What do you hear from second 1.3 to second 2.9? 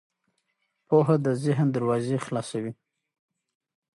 ذهن دروازې خلاصوي.